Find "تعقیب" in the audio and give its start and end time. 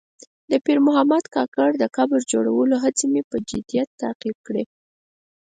4.01-4.37